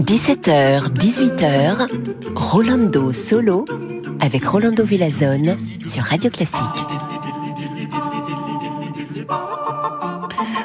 [0.00, 1.88] 17h, 18h,
[2.34, 3.64] Rolando Solo
[4.20, 6.62] avec Rolando Villazone sur Radio Classique.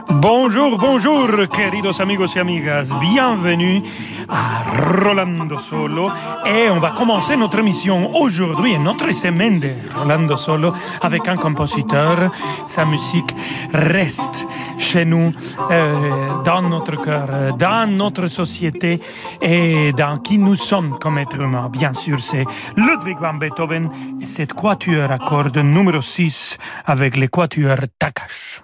[0.09, 2.89] Bonjour, bonjour, queridos amigos y amigas.
[3.01, 3.81] Bienvenue
[4.29, 4.63] à
[5.03, 6.09] Rolando Solo.
[6.45, 12.31] Et on va commencer notre émission aujourd'hui, notre semaine de Rolando Solo, avec un compositeur.
[12.65, 13.35] Sa musique
[13.73, 15.31] reste chez nous,
[15.71, 18.99] euh, dans notre cœur, dans notre société
[19.41, 21.69] et dans qui nous sommes comme êtres humains.
[21.69, 23.89] Bien sûr, c'est Ludwig van Beethoven
[24.21, 28.61] et cette quatuor à cordes numéro 6 avec les quatuors Takash.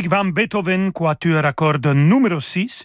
[0.00, 2.84] Van Beethoven, quatuor à cordes numéro 6.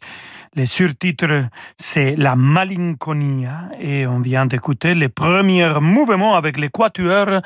[0.56, 7.42] Le surtitre, c'est La Malinconia et on vient d'écouter les premiers mouvements avec les quatuors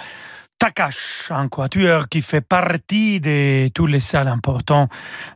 [0.58, 4.90] Takash, un quatuor qui fait partie de tous les salles importants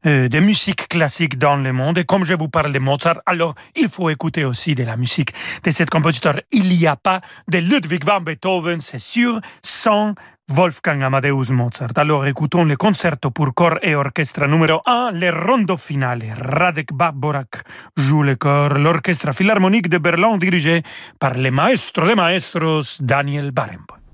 [0.06, 2.00] euh, de musique classique dans le monde.
[2.00, 5.34] Et comme je vous parle de Mozart, alors il faut écouter aussi de la musique
[5.64, 6.40] de cet compositeur.
[6.52, 10.16] Il n'y a pas de Ludwig van Beethoven, c'est sûr, sans
[10.48, 11.94] Wolfgang Amadeus Mozart.
[11.96, 16.22] Alors écoutons le concerto pour corps et orchestre numéro 1, le rondo finale.
[16.40, 17.64] Radek Baborak
[17.98, 20.84] joue le corps, l'orchestre philharmonique de Berlin dirigé
[21.20, 24.05] par le maestro de maestros Daniel Barenboim.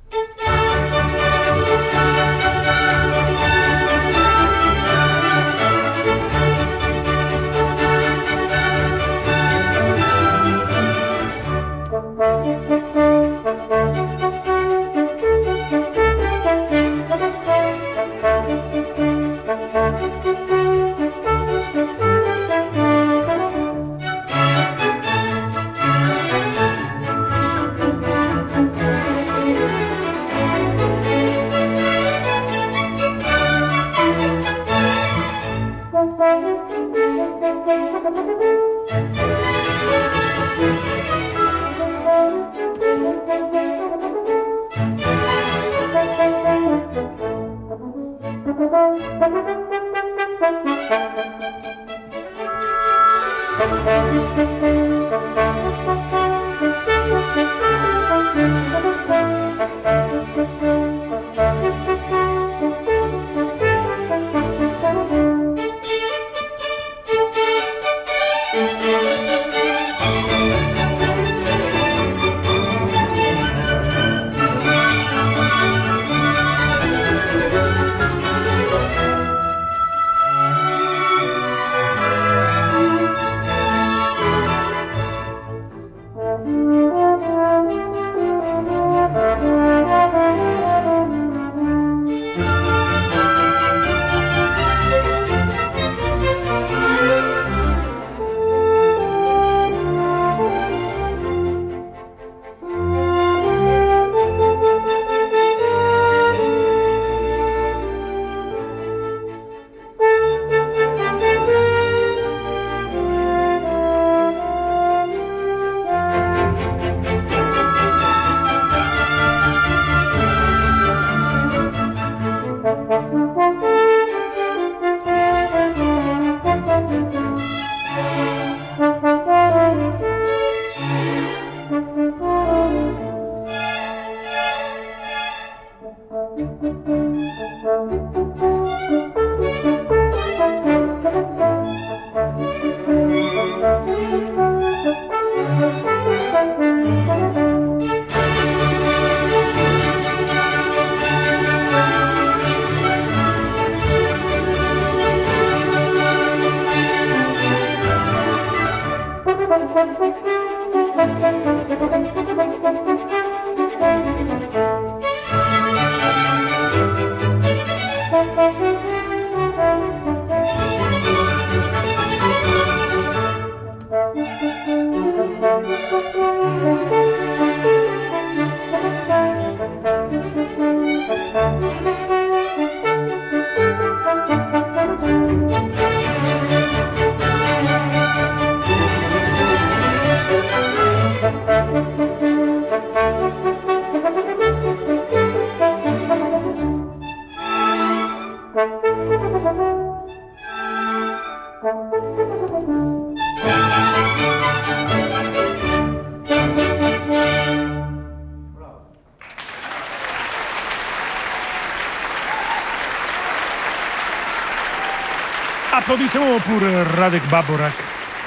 [216.11, 217.73] Applaudissements pour Radek Baborak,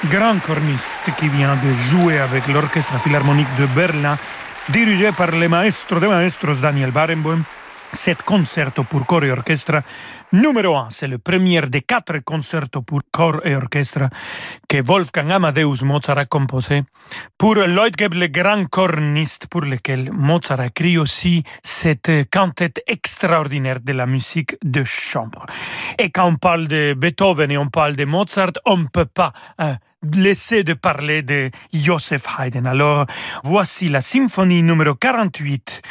[0.09, 4.17] grand corniste qui vient de jouer avec l'Orchestre Philharmonique de Berlin,
[4.69, 7.43] dirigé par le maestro de maestros Daniel Barenboim.
[7.93, 9.83] Cet concerto pour corps et orchestre
[10.35, 10.89] numéro un.
[10.89, 14.09] C'est le premier des quatre concertos pour corps et orchestre
[14.67, 16.83] que Wolfgang Amadeus Mozart a composé
[17.37, 23.93] pour Leutgeb, le grand corniste pour lequel Mozart a écrit aussi cette cantate extraordinaire de
[23.93, 25.45] la musique de chambre.
[25.97, 29.31] Et quand on parle de Beethoven et on parle de Mozart, on ne peut pas
[29.61, 29.75] euh,
[30.13, 32.65] laisser de parler de Joseph Haydn.
[32.65, 33.05] Alors,
[33.43, 35.81] voici la symphonie numéro 48,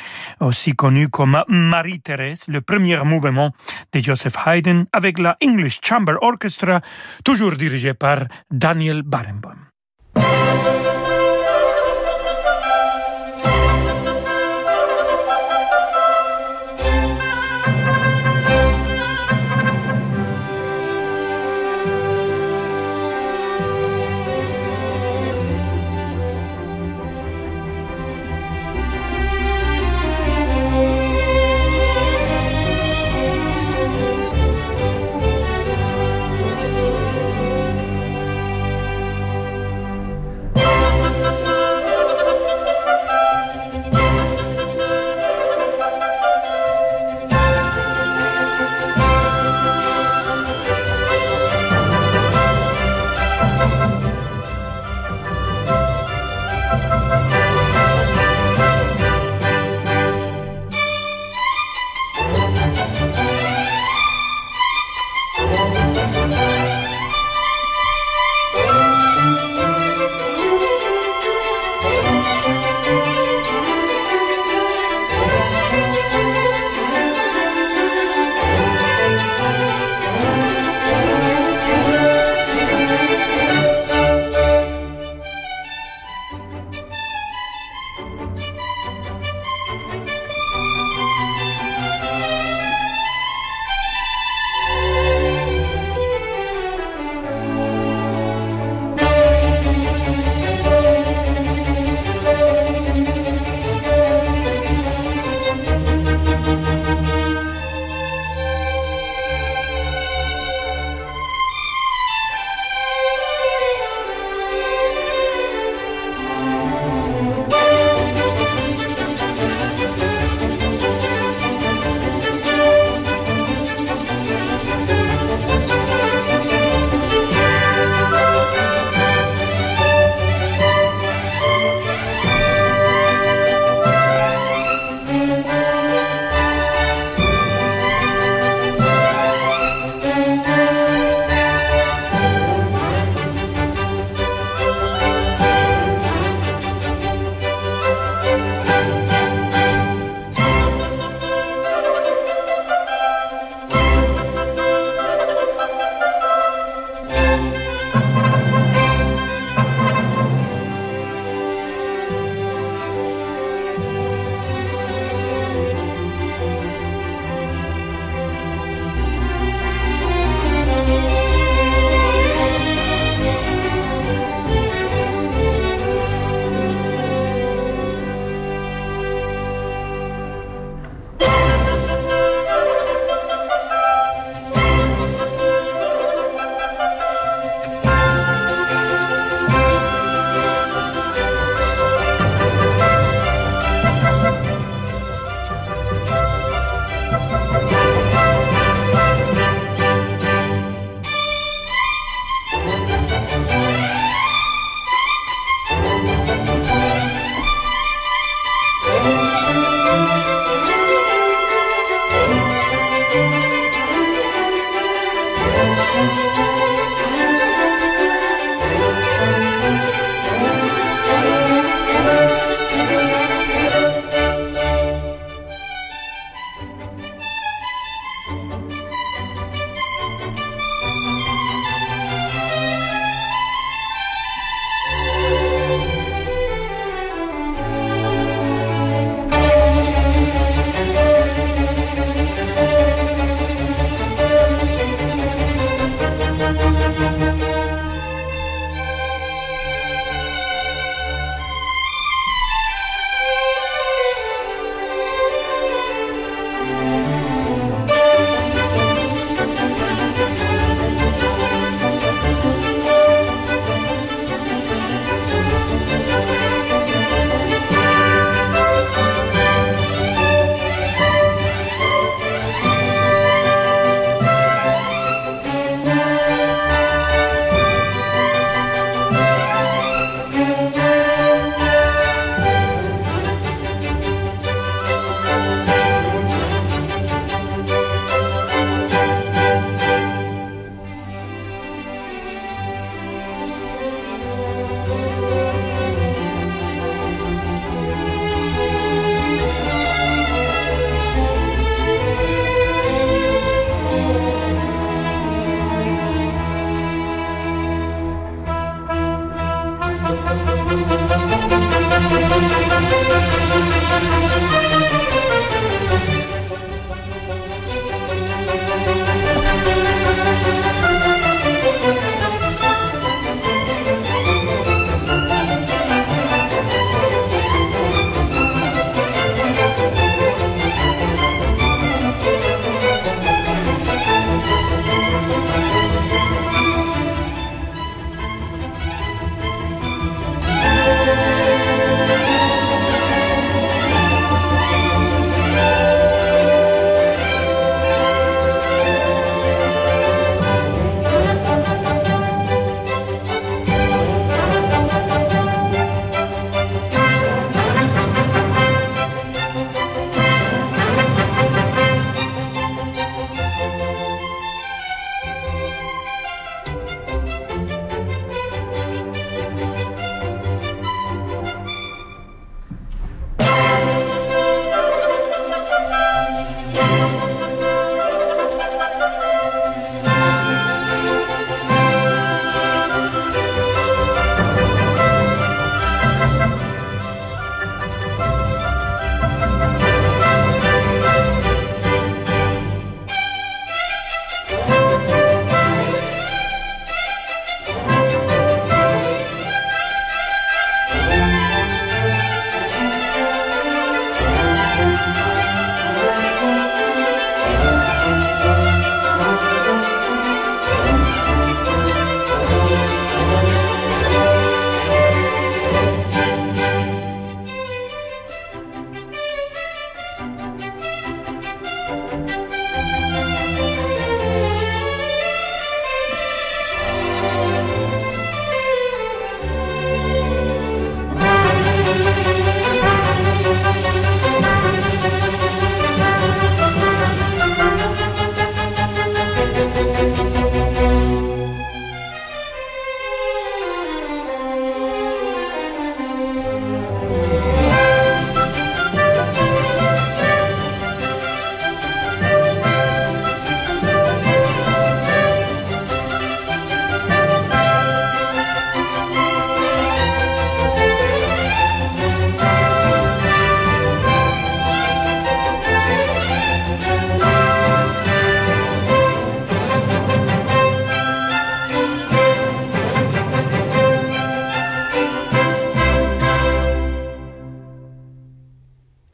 [0.40, 3.52] aussi connue comme Marie-Thérèse, le premier mouvement
[3.92, 6.80] de Joseph Haydn avec la English Chamber Orchestra,
[7.24, 9.56] toujours dirigé par Daniel Barenboim.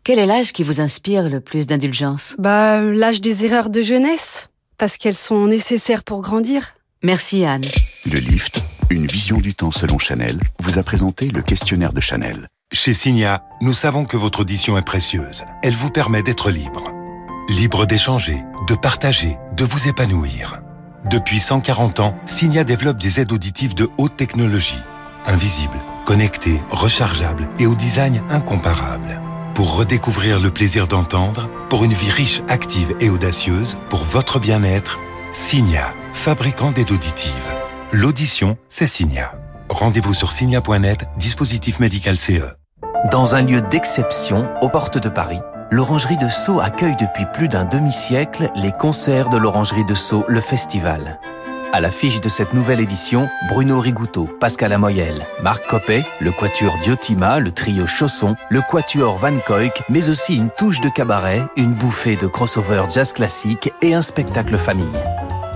[0.04, 4.50] Quel est l'âge qui vous inspire le plus d'indulgence Bah, l'âge des erreurs de jeunesse,
[4.78, 6.76] parce qu'elles sont nécessaires pour grandir.
[7.04, 7.66] Merci Anne.
[8.06, 12.48] Le lift, une vision du temps selon Chanel, vous a présenté le questionnaire de Chanel.
[12.74, 15.44] Chez Signa, nous savons que votre audition est précieuse.
[15.62, 16.86] Elle vous permet d'être libre.
[17.50, 20.62] Libre d'échanger, de partager, de vous épanouir.
[21.04, 24.80] Depuis 140 ans, Signa développe des aides auditives de haute technologie,
[25.26, 29.22] invisibles, connectées, rechargeables et au design incomparable.
[29.54, 34.98] Pour redécouvrir le plaisir d'entendre, pour une vie riche, active et audacieuse, pour votre bien-être,
[35.34, 37.58] Signa, fabricant d'aides auditives.
[37.92, 39.34] L'audition, c'est Signa.
[39.70, 42.61] Rendez-vous sur signa.net, dispositif médical CE.
[43.10, 45.40] Dans un lieu d'exception, aux portes de Paris,
[45.72, 50.40] l'Orangerie de Sceaux accueille depuis plus d'un demi-siècle les concerts de l'Orangerie de Sceaux, le
[50.40, 51.20] festival.
[51.74, 57.40] À l'affiche de cette nouvelle édition, Bruno Rigouteau, Pascal Amoyel, Marc Coppet, le quatuor Diotima,
[57.40, 62.18] le trio Chausson, le quatuor Van Koyk, mais aussi une touche de cabaret, une bouffée
[62.18, 64.86] de crossover jazz classique et un spectacle famille.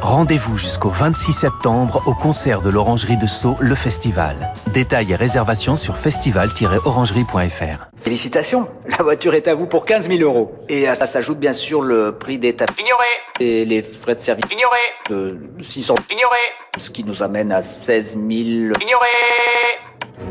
[0.06, 4.54] Rendez-vous jusqu'au 26 septembre au concert de l'Orangerie de Sceaux, le festival.
[4.72, 7.88] Détails et réservations sur festival-orangerie.fr.
[7.98, 10.54] Félicitations, la voiture est à vous pour 15 000 euros.
[10.70, 12.84] Et à ça s'ajoute bien sûr le prix des tapis.
[12.84, 13.08] Ignoré.
[13.40, 14.46] Et les frais de service.
[14.52, 14.78] Ignoré.
[15.10, 15.96] De 600.
[16.12, 16.38] Ignoré.
[16.78, 18.22] Ce qui nous amène à 16 000.
[18.30, 19.08] Ignoré.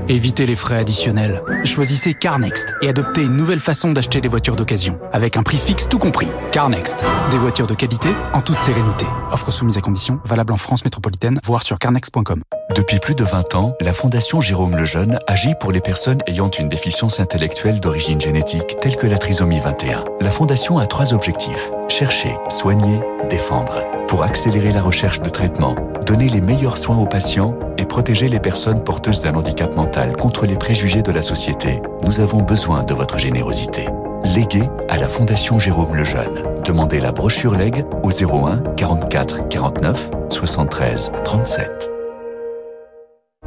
[0.08, 1.42] Évitez les frais additionnels.
[1.64, 5.88] Choisissez CarNext et adoptez une nouvelle façon d'acheter des voitures d'occasion, avec un prix fixe
[5.88, 6.28] tout compris.
[6.52, 9.06] CarNext, des voitures de qualité en toute sérénité.
[9.34, 12.44] Offre soumise à conditions, valable en France métropolitaine, voire sur carnext.com.
[12.76, 16.68] Depuis plus de 20 ans, la Fondation Jérôme Lejeune agit pour les personnes ayant une
[16.68, 20.04] déficience intellectuelle d'origine génétique, telle que la trisomie 21.
[20.20, 21.72] La Fondation a trois objectifs.
[21.88, 23.82] Chercher, soigner, défendre.
[24.06, 25.74] Pour accélérer la recherche de traitement,
[26.06, 30.46] donner les meilleurs soins aux patients et protéger les personnes porteuses d'un handicap mental contre
[30.46, 33.88] les préjugés de la société, nous avons besoin de votre générosité.
[34.24, 36.42] Léguez à la Fondation Jérôme Lejeune.
[36.64, 41.90] Demandez la brochure Leg au 01 44 49 73 37.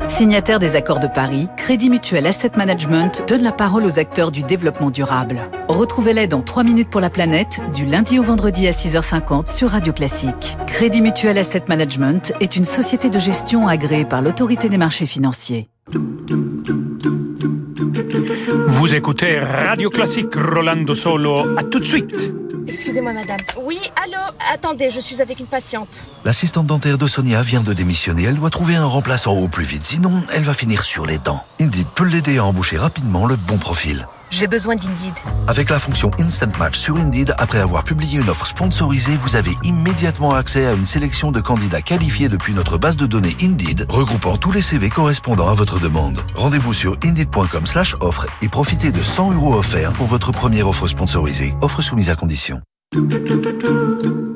[0.06, 4.44] Signataire des accords de Paris, Crédit Mutuel Asset Management donne la parole aux acteurs du
[4.44, 5.42] développement durable.
[5.68, 9.94] Retrouvez-les dans 3 minutes pour la planète, du lundi au vendredi à 6h50 sur Radio
[9.94, 10.58] Classique.
[10.68, 15.70] Crédit Mutuel Asset Management est une société de gestion agréée par l'autorité des marchés financiers.
[18.68, 21.58] Vous écoutez Radio Classique Rolando Solo.
[21.58, 22.14] À tout de suite.
[22.68, 23.38] Excusez-moi, madame.
[23.62, 24.22] Oui, allô?
[24.52, 26.08] Attendez, je suis avec une patiente.
[26.26, 28.24] L'assistante dentaire de Sonia vient de démissionner.
[28.24, 31.44] Elle doit trouver un remplaçant au plus vite, sinon elle va finir sur les dents.
[31.62, 34.08] Indeed peut l'aider à embaucher rapidement le bon profil.
[34.30, 35.14] J'ai besoin d'Indeed.
[35.48, 39.52] Avec la fonction Instant Match sur Indeed, après avoir publié une offre sponsorisée, vous avez
[39.64, 44.38] immédiatement accès à une sélection de candidats qualifiés depuis notre base de données Indeed, regroupant
[44.38, 46.20] tous les CV correspondant à votre demande.
[46.36, 50.88] Rendez-vous sur indeed.com slash offre et profitez de 100 euros offerts pour votre première offre
[50.88, 51.54] sponsorisée.
[51.62, 52.62] Offre soumise à condition.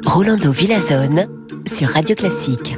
[0.06, 1.28] Rolando Villazone
[1.68, 2.76] sur Radio Classique.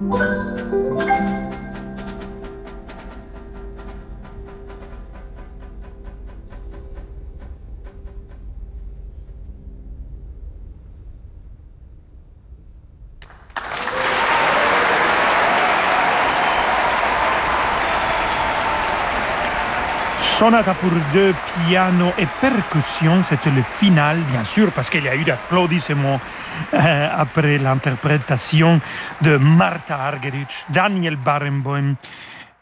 [0.00, 1.43] thank you
[20.44, 21.32] Sonata pour deux
[21.64, 26.20] pianos et percussions, c'était le final, bien sûr, parce qu'il y a eu d'applaudissements
[26.74, 28.78] euh, après l'interprétation
[29.22, 31.94] de Martha Argerich, Daniel Barenboim,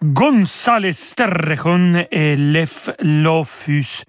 [0.01, 4.05] González Terrejon et Lev Lofus.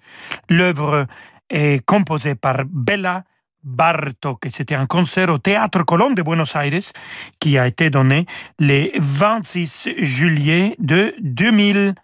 [0.48, 1.06] L'œuvre
[1.50, 3.24] est composée par Bella
[3.64, 6.92] Bartok, c'était un concert au Théâtre Colón de Buenos Aires
[7.40, 8.26] qui a été donné
[8.60, 11.94] le 26 juillet de 2000.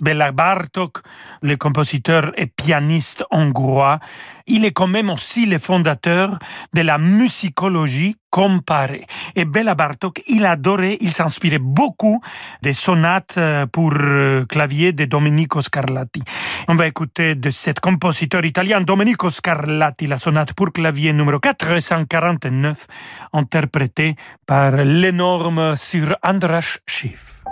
[0.00, 0.98] Bela Bartok,
[1.42, 3.98] le compositeur et pianiste hongrois,
[4.46, 6.38] il est quand même aussi le fondateur
[6.72, 9.04] de la musicologie comparée.
[9.34, 12.20] Et Bela Bartok, il adorait, il s'inspirait beaucoup
[12.62, 16.22] des sonates euh, pour euh, clavier de Domenico Scarlatti.
[16.68, 22.86] On va écouter de cet compositeur italien Domenico Scarlatti la sonate pour clavier numéro 449,
[23.32, 27.45] interprétée par l'énorme Sir Andras Schiff.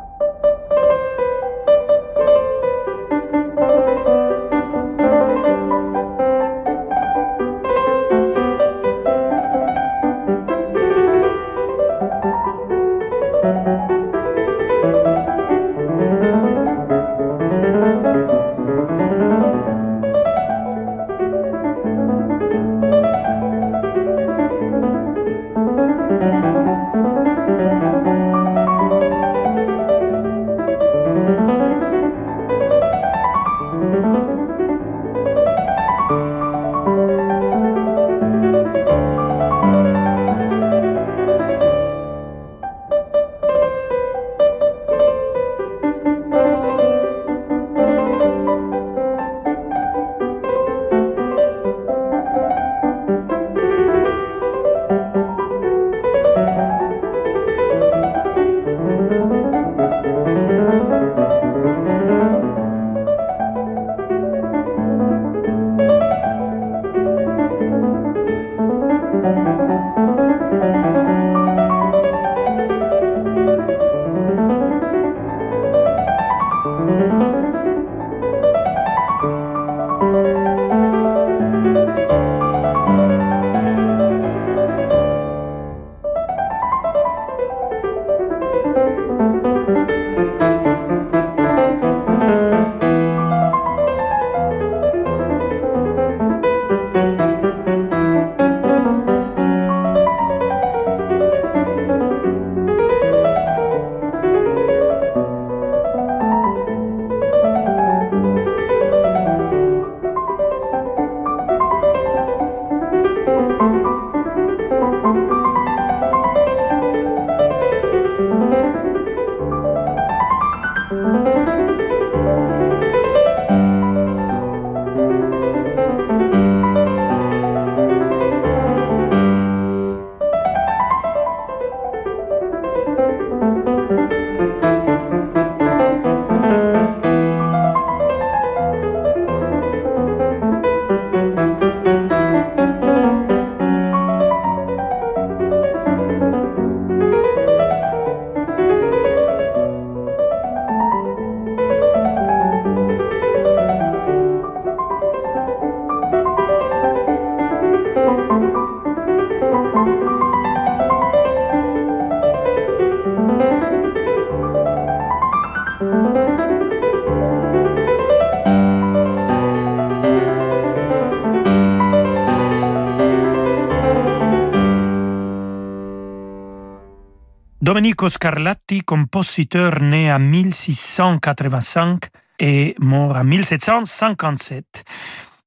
[177.75, 182.09] Domenico Scarlatti, compositeur né en 1685
[182.39, 184.85] et mort en 1757.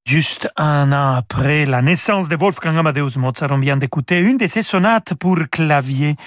[0.03, 4.45] Juste un an après la naissance de Wolfgang Amadeus Mozart, on vient d'écouter une de
[4.47, 6.17] ses sonates pour clavier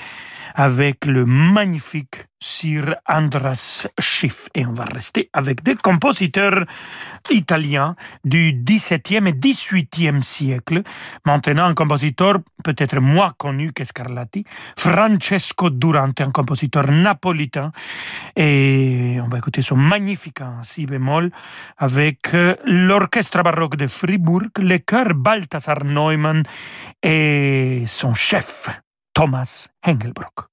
[0.54, 4.48] avec le magnifique Sir Andras Schiff.
[4.54, 6.64] Et on va rester avec des compositeurs
[7.30, 7.94] italiens
[8.24, 10.82] du XVIIe et XVIIIe siècle.
[11.26, 14.44] Maintenant, un compositeur peut-être moins connu que Scarlatti,
[14.76, 17.72] Francesco Durante, un compositeur napolitain.
[18.36, 21.30] Et on va écouter son magnifique si bémol
[21.76, 26.42] avec euh, l'orchestre baroque de Fribourg, le chœur Balthasar Neumann
[27.02, 28.68] et son chef,
[29.14, 30.48] Thomas Hengelbrock.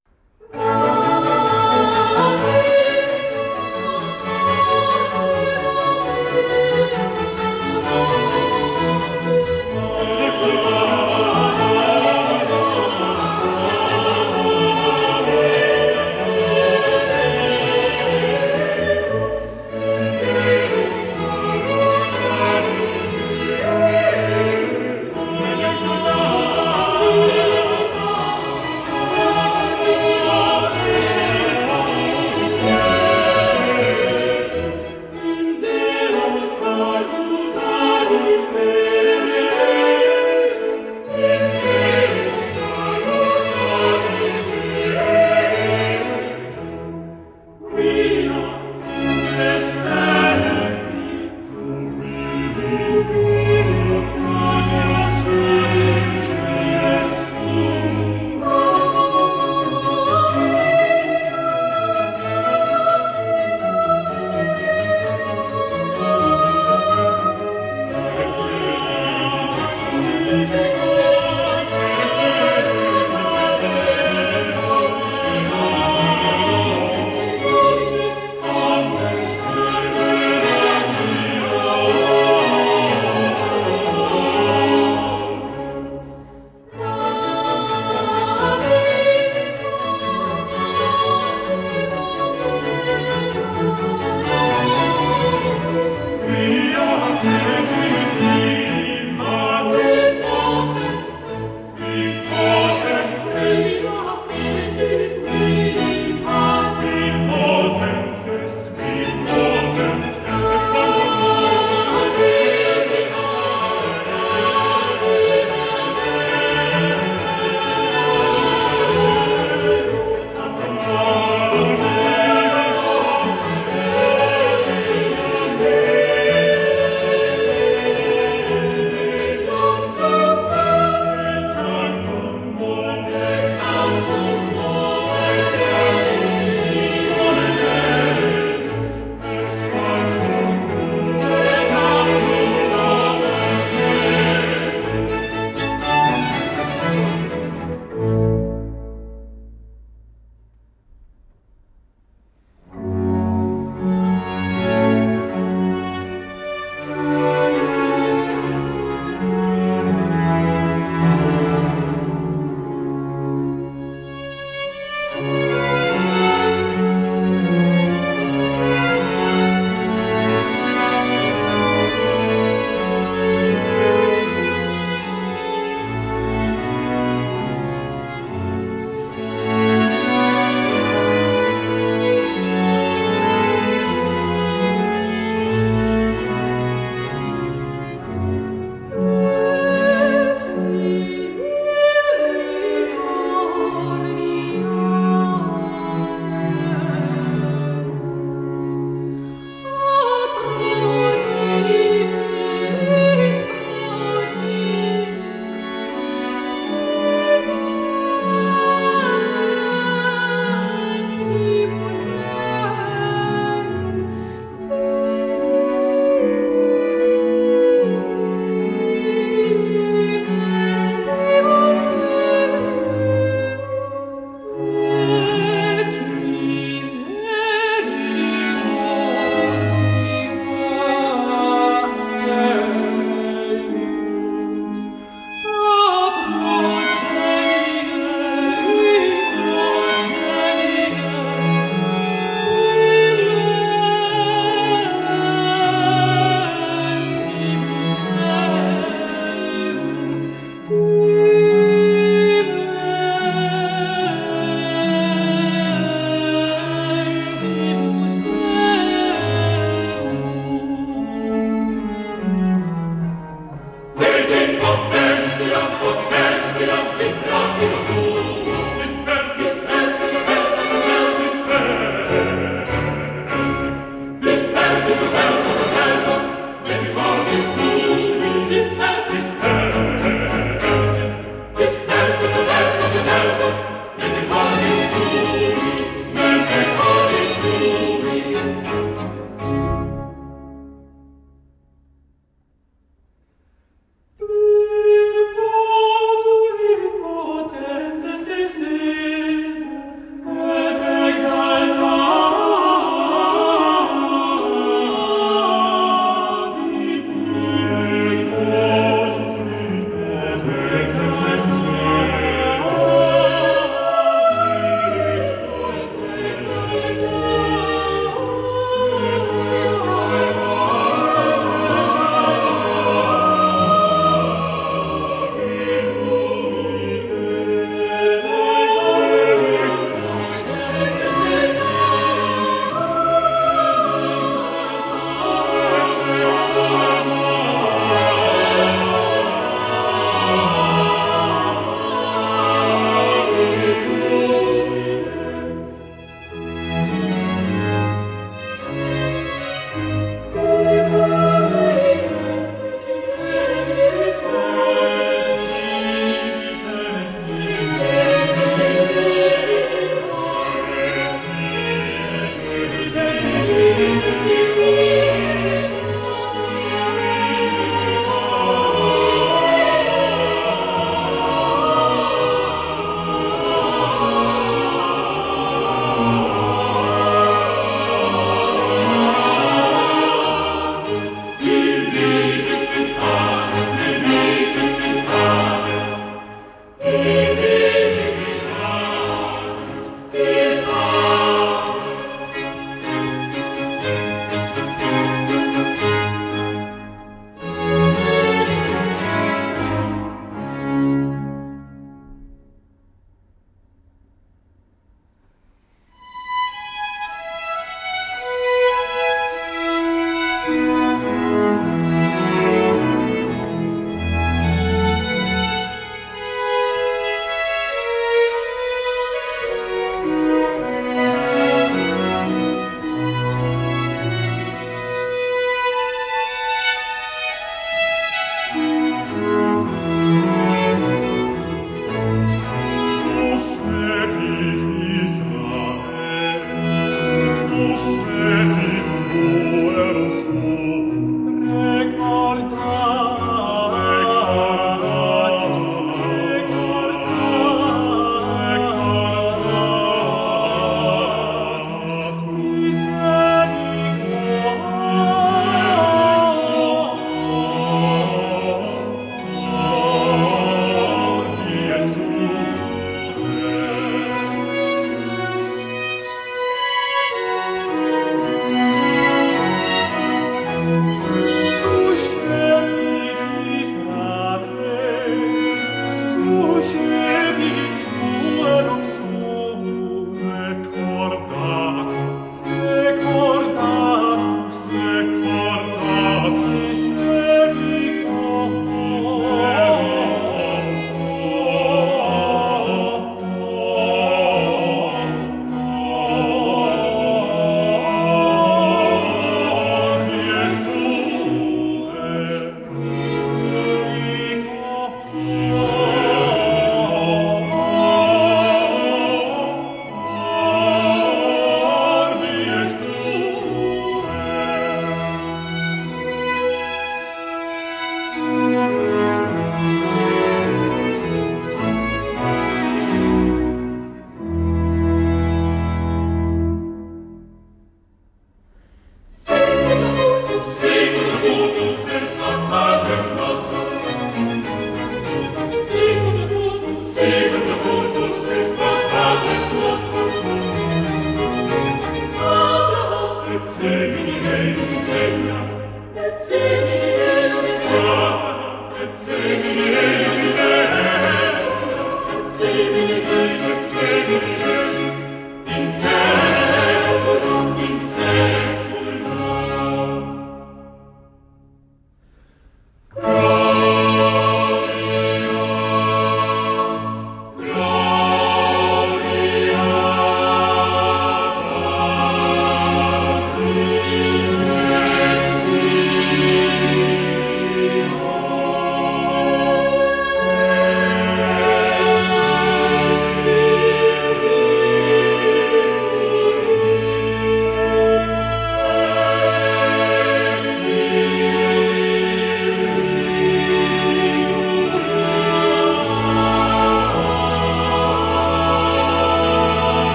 [481.13, 481.96] of God.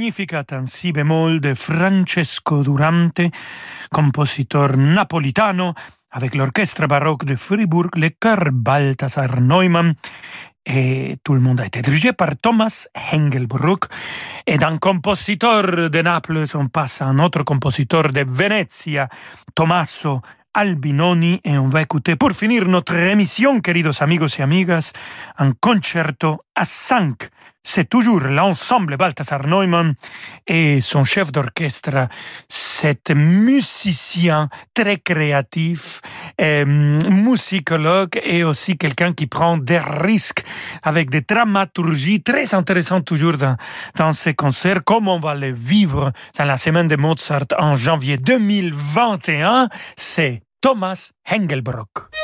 [0.00, 3.20] Magnificat en si bémol de Francesco Durante,
[3.92, 5.74] compositeur napolitano,
[6.12, 9.92] avec l'orchestre baroque de Fribourg, le chœur Balthasar Neumann,
[10.64, 13.88] et tout le monde a été dirigé par Thomas Hengelbruck.
[14.46, 19.06] Et d'un compositeur de Naples, on passe à un autre compositeur de Venezia,
[19.54, 20.22] Tommaso
[20.54, 24.92] Albinoni, et on va écouter pour finir notre émission, queridos amigos et amigas,
[25.36, 27.28] un concerto à cinq
[27.62, 29.94] c'est toujours l'ensemble Balthasar Neumann
[30.46, 32.08] et son chef d'orchestre,
[32.48, 36.00] cet musicien très créatif,
[36.40, 40.44] euh, musicologue et aussi quelqu'un qui prend des risques
[40.82, 43.56] avec des dramaturgies très intéressantes toujours dans,
[43.96, 48.16] dans ces concerts, comme on va les vivre dans la semaine de Mozart en janvier
[48.16, 52.19] 2021, c'est Thomas Hengelbrock.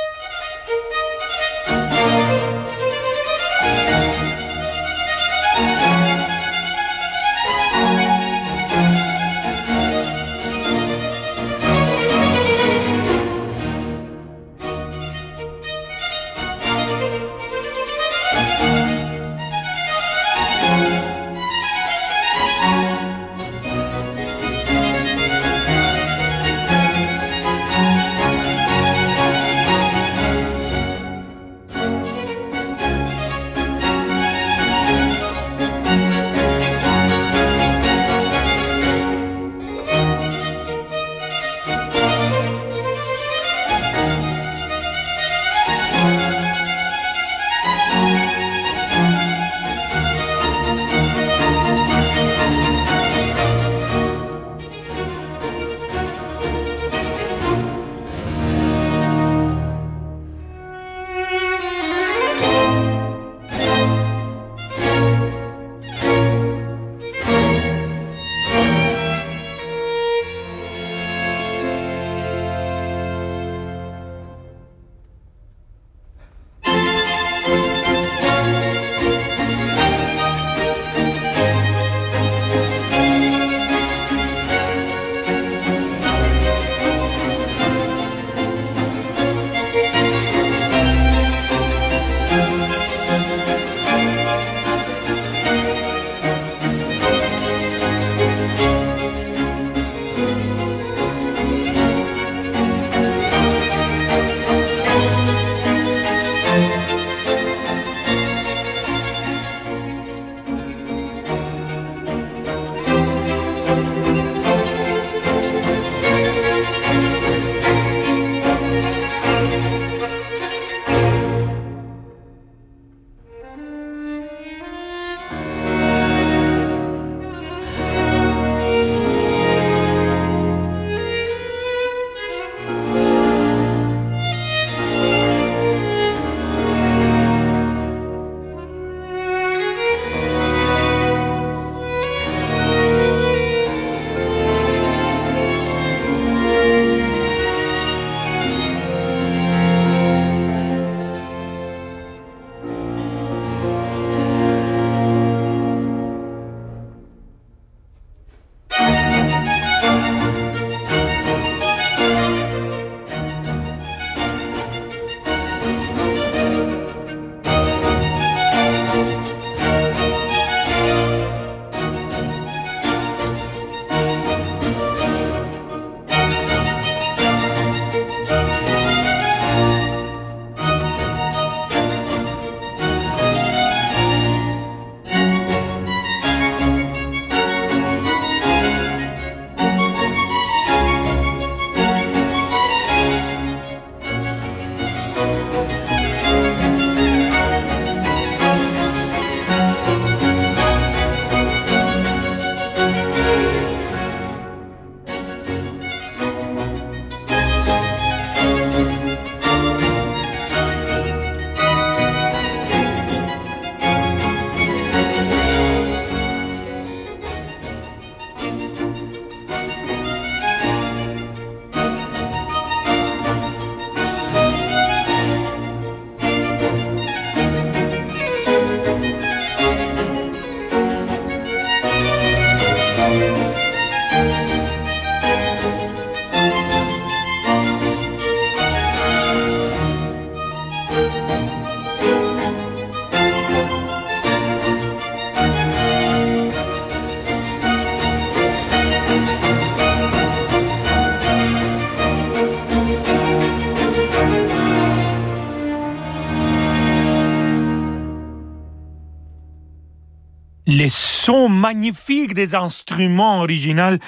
[261.66, 263.98] Sons magnifiques des instruments originaux,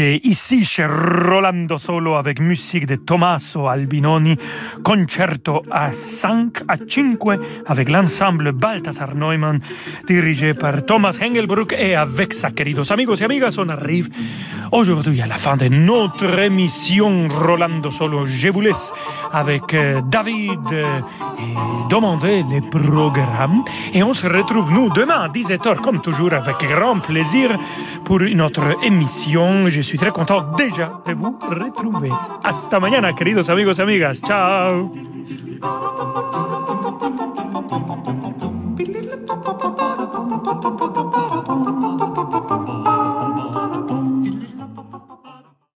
[0.00, 4.36] ici chez Rolando Solo avec musique de Tommaso Albinoni,
[4.84, 7.18] concerto à 5 à 5
[7.66, 9.60] avec l'ensemble Balthasar Neumann
[10.06, 14.08] dirigé par Thomas Hengelbruck et avec sa queridos amigos et amigas, on arrive
[14.72, 18.26] aujourd'hui à la fin de notre émission Rolando Solo.
[18.26, 18.92] Je vous laisse
[19.32, 21.00] avec euh, David euh,
[21.38, 26.56] et demander les programmes et on se retrouve nous demain à 17h comme toujours avec
[26.68, 27.58] grand plaisir
[28.04, 29.68] pour une autre émission.
[29.68, 32.10] Je suis très content déjà de vous retrouver.
[32.44, 34.20] Hasta mañana, queridos amigos y amigas.
[34.20, 34.92] Chao.